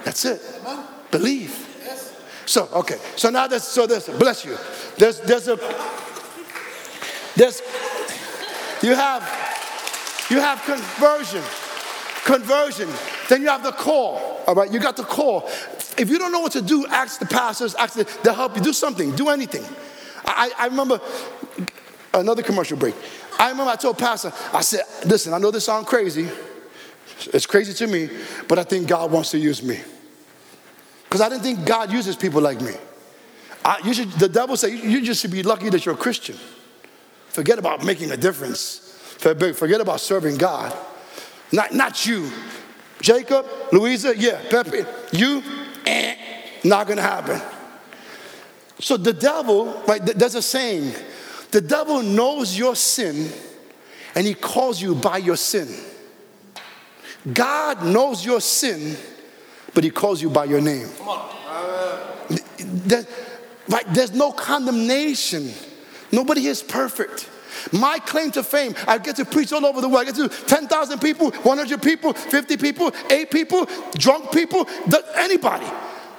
[0.04, 0.42] That's it.
[1.12, 1.73] Believe.
[2.46, 2.98] So, okay.
[3.16, 4.58] So now there's, so there's, bless you.
[4.98, 5.58] There's, there's a,
[7.36, 7.62] there's,
[8.82, 9.24] you have,
[10.30, 11.44] you have conversion.
[12.26, 12.90] Conversion.
[13.30, 14.42] Then you have the call.
[14.48, 15.50] All right, you got the call.
[15.98, 18.62] If you don't know what to do, ask the pastors, ask the, they'll help you.
[18.62, 19.64] Do something, do anything.
[20.26, 21.00] I, I remember
[22.14, 22.96] another commercial break.
[23.40, 26.30] I remember I told Pastor, I said, listen, I know this sounds crazy.
[27.34, 28.10] It's crazy to me,
[28.48, 29.80] but I think God wants to use me.
[31.14, 32.74] Because I didn't think God uses people like me.
[33.64, 36.36] I, you should, the devil said, you, just should be lucky that you're a Christian.
[37.28, 38.80] Forget about making a difference.
[39.20, 40.76] Forget about serving God.
[41.52, 42.32] Not, not you.
[43.00, 45.44] Jacob, Louisa, yeah, Pepe, you,
[45.86, 46.16] eh,
[46.64, 47.40] not gonna happen.
[48.80, 50.96] So the devil, right, there's a saying,
[51.52, 53.32] the devil knows your sin
[54.16, 55.68] and he calls you by your sin.
[57.32, 58.98] God knows your sin
[59.74, 60.88] but he calls you by your name.
[60.98, 61.30] Come on.
[62.58, 63.06] There,
[63.70, 65.52] right, there's no condemnation.
[66.12, 67.30] Nobody is perfect.
[67.72, 70.08] My claim to fame, I get to preach all over the world.
[70.08, 74.68] I get to 10,000 people, 100 people, 50 people, 8 people, drunk people,
[75.16, 75.68] anybody.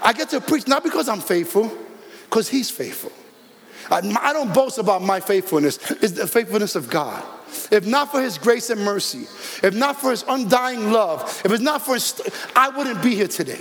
[0.03, 1.71] I get to preach not because I'm faithful,
[2.25, 3.13] because he's faithful.
[3.91, 7.23] I, I don't boast about my faithfulness, it's the faithfulness of God.
[7.71, 9.27] If not for his grace and mercy,
[9.67, 12.21] if not for his undying love, if it's not for his,
[12.55, 13.61] I wouldn't be here today.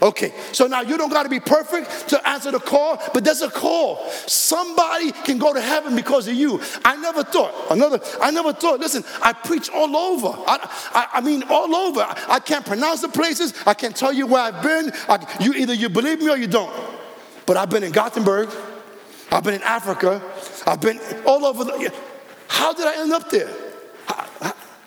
[0.00, 3.42] Okay, so now you don't got to be perfect to answer the call, but there's
[3.42, 4.08] a call.
[4.10, 6.60] Somebody can go to heaven because of you.
[6.84, 10.28] I never thought, another, I never thought, listen, I preach all over.
[10.46, 12.00] I, I, I mean, all over.
[12.00, 14.92] I, I, can't pronounce the places, I can't tell you where I've been.
[15.08, 16.72] I, you Either you believe me or you don't.
[17.44, 18.50] But I've been in Gothenburg,
[19.32, 20.22] I've been in Africa,
[20.66, 21.64] I've been all over.
[21.64, 21.92] The,
[22.48, 23.54] how did I end up there?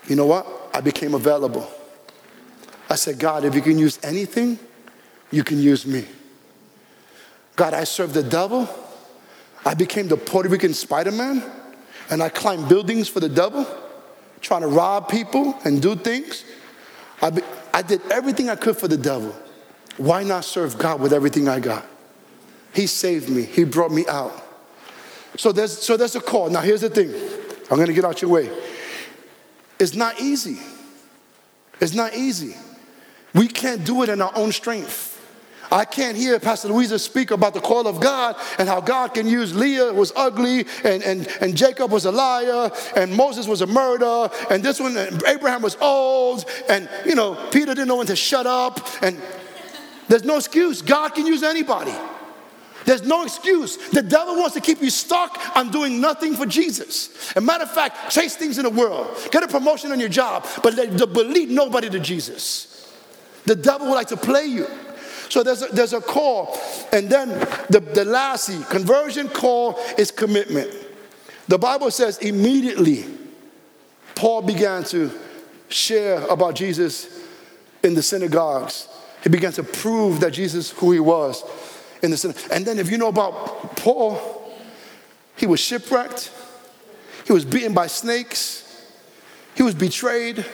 [0.08, 0.46] You know what?
[0.74, 1.68] I became available.
[2.90, 4.58] I said, God, if you can use anything,
[5.30, 6.04] you can use me.
[7.56, 8.68] God, I served the devil.
[9.64, 11.42] I became the Puerto Rican Spider Man,
[12.10, 13.66] and I climbed buildings for the devil,
[14.40, 16.44] trying to rob people and do things.
[17.22, 19.34] I, be, I did everything I could for the devil.
[19.96, 21.86] Why not serve God with everything I got?
[22.74, 24.32] He saved me, He brought me out.
[25.36, 26.50] So there's, so there's a call.
[26.50, 27.14] Now, here's the thing
[27.72, 28.50] I'm gonna get out your way.
[29.80, 30.58] It's not easy.
[31.80, 32.54] It's not easy.
[33.32, 35.08] We can't do it in our own strength.
[35.70, 39.26] I can't hear Pastor Louisa speak about the call of God and how God can
[39.26, 43.66] use Leah was ugly and, and, and Jacob was a liar and Moses was a
[43.66, 48.06] murderer and this one, and Abraham was old and, you know, Peter didn't know when
[48.08, 49.18] to shut up and
[50.08, 50.82] there's no excuse.
[50.82, 51.94] God can use anybody.
[52.84, 53.76] There's no excuse.
[53.90, 57.30] The devil wants to keep you stuck on doing nothing for Jesus.
[57.30, 60.08] As a matter of fact, chase things in the world, get a promotion on your
[60.08, 60.74] job, but
[61.12, 62.92] believe nobody to Jesus.
[63.44, 64.66] The devil would like to play you.
[65.28, 66.58] So there's a, there's a call.
[66.92, 67.28] And then
[67.70, 70.70] the, the last C, conversion call is commitment.
[71.48, 73.06] The Bible says immediately
[74.14, 75.10] Paul began to
[75.68, 77.20] share about Jesus
[77.82, 78.88] in the synagogues.
[79.22, 81.42] He began to prove that Jesus who he was
[82.02, 82.42] in the synagogue.
[82.50, 84.18] And then if you know about Paul,
[85.36, 86.30] he was shipwrecked.
[87.26, 88.58] He was beaten by snakes.
[89.54, 90.44] He was betrayed,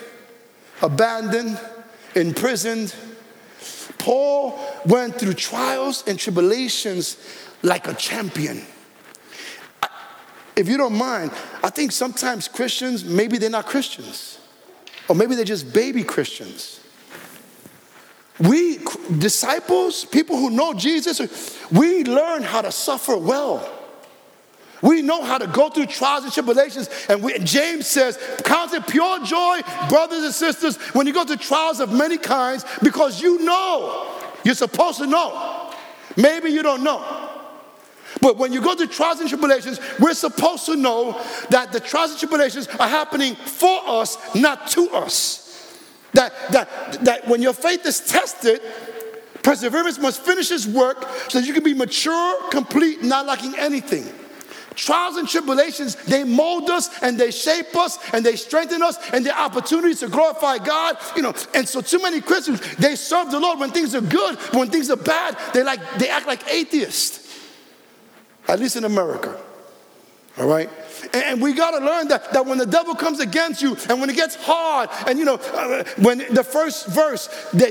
[0.83, 1.59] abandoned,
[2.15, 2.95] imprisoned.
[3.99, 7.17] Paul went through trials and tribulations
[7.63, 8.63] like a champion.
[10.57, 11.31] If you don't mind,
[11.63, 14.39] I think sometimes Christians, maybe they're not Christians,
[15.09, 16.81] or maybe they're just baby Christians.
[18.41, 18.79] We,
[19.19, 23.75] disciples, people who know Jesus, we learn how to suffer well.
[24.83, 26.89] We know how to go through trials and tribulations.
[27.09, 31.37] And we, James says, Count it pure joy, brothers and sisters, when you go through
[31.37, 34.15] trials of many kinds, because you know.
[34.45, 35.75] You're supposed to know.
[36.17, 37.29] Maybe you don't know.
[38.21, 42.13] But when you go through trials and tribulations, we're supposed to know that the trials
[42.13, 45.45] and tribulations are happening for us, not to us.
[46.15, 48.63] That, that, that when your faith is tested,
[49.43, 54.07] perseverance must finish its work so that you can be mature, complete, not lacking anything.
[54.75, 59.27] Trials and tribulations, they mold us and they shape us and they strengthen us and
[59.27, 60.97] they're opportunities to glorify God.
[61.17, 64.37] You know, and so too many Christians, they serve the Lord when things are good,
[64.55, 67.27] when things are bad, they like they act like atheists.
[68.47, 69.37] At least in America.
[70.39, 70.71] All right?
[71.13, 74.11] And we got to learn that, that when the devil comes against you and when
[74.11, 77.71] it gets hard, and you know, uh, when the first verse, they,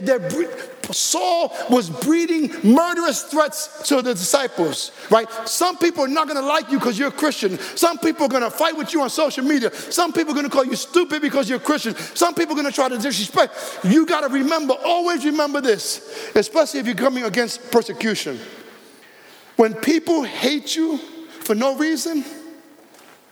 [0.92, 5.30] Saul was breeding murderous threats to the disciples, right?
[5.46, 7.58] Some people are not going to like you because you're a Christian.
[7.60, 9.74] Some people are going to fight with you on social media.
[9.74, 11.96] Some people are going to call you stupid because you're a Christian.
[11.96, 13.80] Some people are going to try to disrespect.
[13.84, 18.40] You got to remember, always remember this, especially if you're coming against persecution.
[19.58, 22.24] When people hate you for no reason,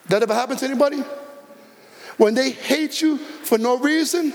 [0.10, 1.04] that ever happened to anybody?
[2.18, 4.34] When they hate you for no reason,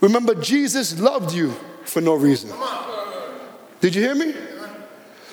[0.00, 1.52] remember Jesus loved you
[1.84, 2.50] for no reason.
[3.80, 4.34] Did you hear me?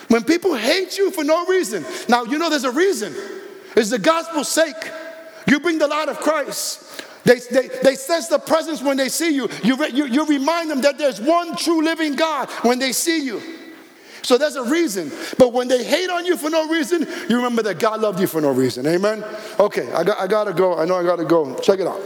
[0.07, 3.15] When people hate you for no reason, now you know there's a reason.
[3.75, 4.75] It's the gospel's sake.
[5.47, 7.03] You bring the light of Christ.
[7.23, 9.49] They, they, they sense the presence when they see you.
[9.63, 10.05] You, you.
[10.05, 13.41] you remind them that there's one true living God when they see you.
[14.25, 15.11] So there's a reason.
[15.37, 18.25] But when they hate on you for no reason, you remember that God loved you
[18.25, 18.87] for no reason.
[18.87, 19.23] Amen?
[19.59, 20.77] Okay, I, got, I gotta go.
[20.77, 21.55] I know I gotta go.
[21.59, 22.01] Check it out.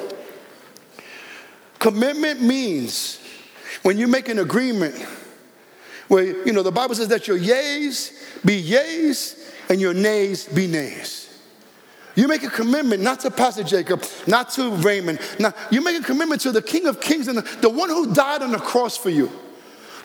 [1.79, 3.21] Commitment means
[3.83, 4.95] when you make an agreement
[6.09, 8.11] where, you know, the Bible says that your yays
[8.43, 9.39] be yays
[9.69, 11.39] and your nays be nays.
[12.15, 15.21] You make a commitment not to Pastor Jacob, not to Raymond.
[15.39, 18.13] Not, you make a commitment to the King of Kings and the, the one who
[18.13, 19.31] died on the cross for you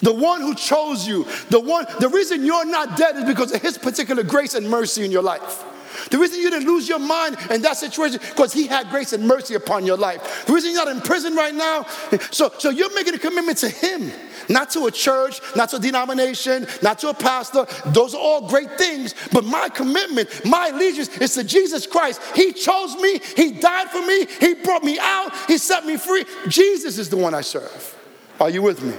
[0.01, 3.63] the one who chose you, the one, the reason you're not dead is because of
[3.63, 5.65] his particular grace and mercy in your life.
[6.11, 9.27] The reason you didn't lose your mind in that situation because He had grace and
[9.27, 10.45] mercy upon your life.
[10.47, 11.87] The reason you're not in prison right now,
[12.31, 14.11] so, so you're making a commitment to Him,
[14.49, 17.67] not to a church, not to a denomination, not to a pastor.
[17.87, 22.21] Those are all great things, but my commitment, my allegiance is to Jesus Christ.
[22.35, 26.25] He chose me, He died for me, He brought me out, He set me free.
[26.49, 27.97] Jesus is the one I serve.
[28.41, 28.95] Are you with me?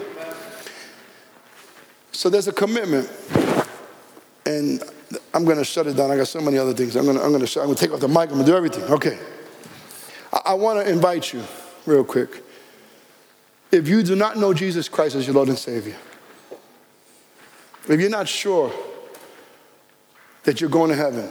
[2.15, 3.09] So there's a commitment.
[4.45, 4.81] And
[5.33, 6.11] I'm going to shut it down.
[6.11, 6.95] I got so many other things.
[6.95, 8.29] I'm going to, I'm going to, shut, I'm going to take off the mic.
[8.29, 8.83] I'm going to do everything.
[8.85, 9.19] Okay.
[10.31, 11.43] I, I want to invite you,
[11.85, 12.43] real quick.
[13.71, 15.95] If you do not know Jesus Christ as your Lord and Savior,
[17.89, 18.71] if you're not sure
[20.43, 21.29] that you're going to heaven,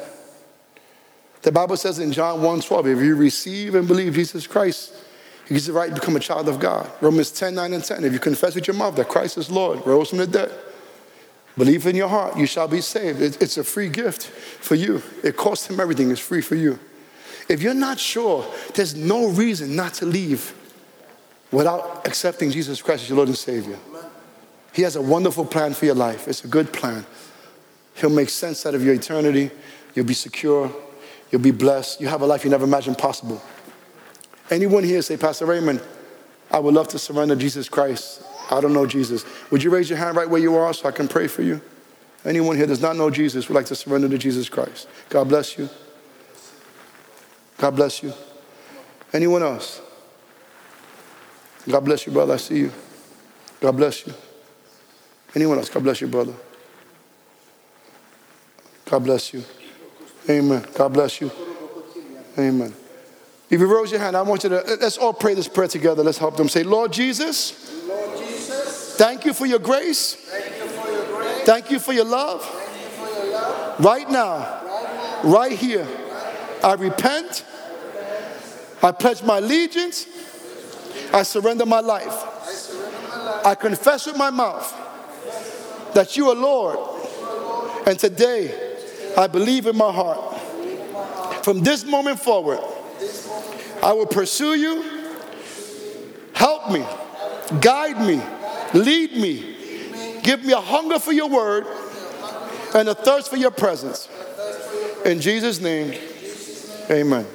[1.43, 4.93] the Bible says in John 1 12, if you receive and believe Jesus Christ,
[5.49, 6.91] you get the right to become a child of God.
[7.01, 8.05] Romans 10 9 and 10.
[8.05, 10.53] If you confess with your mouth that Christ is Lord, rose from the dead,
[11.57, 13.21] Believe in your heart, you shall be saved.
[13.21, 15.03] It's a free gift for you.
[15.23, 16.79] It costs him everything, it's free for you.
[17.49, 18.45] If you're not sure,
[18.75, 20.53] there's no reason not to leave
[21.53, 23.79] without accepting Jesus Christ as your Lord and Savior.
[24.73, 26.27] He has a wonderful plan for your life.
[26.27, 27.07] It's a good plan.
[27.95, 29.53] He'll make sense out of your eternity.
[29.95, 30.75] You'll be secure.
[31.31, 32.01] You'll be blessed.
[32.01, 33.41] You have a life you never imagined possible.
[34.51, 35.81] Anyone here say, Pastor Raymond,
[36.51, 39.25] I would love to surrender Jesus Christ I don't know Jesus.
[39.51, 41.61] Would you raise your hand right where you are so I can pray for you?
[42.25, 44.89] Anyone here does not know Jesus would like to surrender to Jesus Christ.
[45.09, 45.69] God bless you.
[47.59, 48.13] God bless you.
[49.13, 49.81] Anyone else?
[51.69, 52.35] God bless you, brother.
[52.35, 52.73] I see you.
[53.61, 54.13] God bless you.
[55.35, 55.69] Anyone else?
[55.69, 56.35] God bless you, brother.
[58.87, 59.45] God bless you.
[60.29, 60.65] Amen.
[60.75, 61.31] God bless you.
[62.39, 62.75] Amen.
[63.51, 66.03] If you rose your hand, I want you to let's all pray this prayer together.
[66.03, 67.71] Let's help them say, Lord Jesus.
[68.97, 70.15] Thank you for your grace.
[70.15, 72.49] Thank you for your love.
[73.81, 74.61] Right now,
[75.25, 75.87] right here,
[76.63, 77.45] I repent.
[78.85, 80.07] I pledge my allegiance.
[81.13, 82.15] I surrender my life.
[83.45, 84.73] I confess with my mouth
[85.95, 86.79] that you are Lord.
[87.89, 88.77] And today,
[89.19, 90.41] I believe in my heart.
[91.45, 92.61] From this moment forward,
[93.83, 95.11] I will pursue you.
[96.33, 96.85] Help me,
[97.61, 98.23] guide me
[98.75, 100.21] Lead me.
[100.23, 101.67] Give me a hunger for your word
[102.75, 104.09] and a thirst for your presence.
[105.05, 105.95] In Jesus' name,
[106.91, 107.27] amen.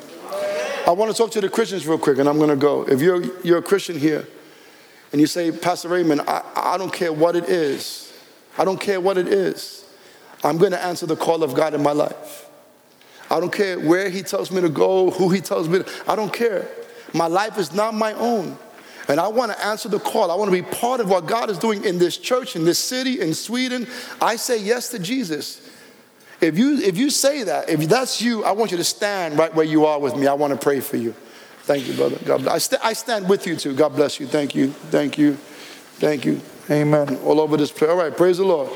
[0.85, 2.83] I want to talk to the Christians real quick, and I'm going to go.
[2.83, 4.27] If you're, you're a Christian here
[5.11, 8.11] and you say, Pastor Raymond, I, I don't care what it is,
[8.57, 9.85] I don't care what it is,
[10.43, 12.49] I'm going to answer the call of God in my life.
[13.29, 16.15] I don't care where He tells me to go, who He tells me to, I
[16.15, 16.67] don't care.
[17.13, 18.57] My life is not my own.
[19.09, 20.29] And I want to answer the call.
[20.29, 22.77] I want to be part of what God is doing in this church, in this
[22.77, 23.87] city, in Sweden.
[24.21, 25.67] I say yes to Jesus.
[26.41, 29.53] If you, if you say that, if that's you, I want you to stand right
[29.53, 30.27] where you are with me.
[30.27, 31.13] I want to pray for you.
[31.63, 32.17] Thank you, brother.
[32.23, 32.53] God bless.
[32.53, 33.75] I, st- I stand with you too.
[33.75, 34.27] God bless you.
[34.27, 34.69] Thank you.
[34.69, 35.33] Thank you.
[35.97, 36.39] Thank you.
[36.69, 37.17] Amen.
[37.25, 37.89] All over this place.
[37.89, 38.15] All right.
[38.15, 38.69] Praise the Lord.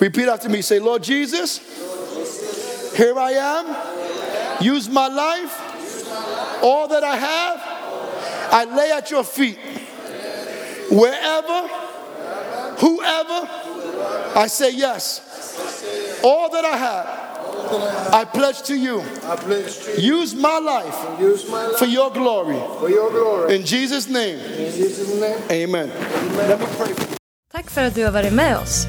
[0.00, 0.62] Repeat after me.
[0.62, 1.58] Say, Lord Jesus,
[2.96, 4.62] here I am.
[4.62, 5.65] Use my life
[6.62, 7.60] all that I have,
[8.52, 9.58] I lay at your feet.
[10.90, 11.68] Wherever,
[12.78, 13.48] whoever,
[14.36, 15.20] I say yes.
[16.22, 17.26] All that I have,
[18.12, 19.02] I pledge to you.
[19.98, 20.94] Use my life
[21.78, 22.58] for your glory.
[23.54, 24.38] In Jesus name.
[25.50, 25.90] Amen.
[27.52, 28.86] Tack för att du har varit med oss.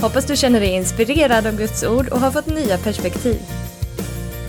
[0.00, 3.40] Hoppas du känner dig inspirerad av Guds ord och har fått nya perspektiv.